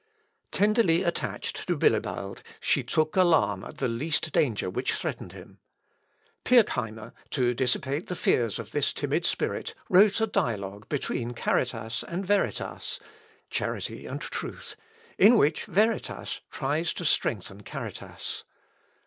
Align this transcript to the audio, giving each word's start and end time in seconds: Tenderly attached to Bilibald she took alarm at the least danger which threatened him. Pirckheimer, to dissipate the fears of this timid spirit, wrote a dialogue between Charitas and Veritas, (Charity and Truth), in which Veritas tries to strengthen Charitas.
Tenderly 0.51 1.03
attached 1.03 1.67
to 1.67 1.77
Bilibald 1.77 2.41
she 2.59 2.81
took 2.81 3.15
alarm 3.15 3.63
at 3.63 3.77
the 3.77 3.87
least 3.87 4.31
danger 4.31 4.67
which 4.67 4.95
threatened 4.95 5.31
him. 5.31 5.59
Pirckheimer, 6.43 7.13
to 7.29 7.53
dissipate 7.53 8.07
the 8.07 8.15
fears 8.15 8.57
of 8.57 8.71
this 8.71 8.93
timid 8.93 9.27
spirit, 9.27 9.75
wrote 9.89 10.19
a 10.19 10.25
dialogue 10.25 10.89
between 10.89 11.35
Charitas 11.35 12.03
and 12.07 12.25
Veritas, 12.25 12.97
(Charity 13.51 14.07
and 14.07 14.21
Truth), 14.21 14.75
in 15.19 15.37
which 15.37 15.65
Veritas 15.65 16.41
tries 16.49 16.93
to 16.93 17.05
strengthen 17.05 17.61
Charitas. 17.63 18.43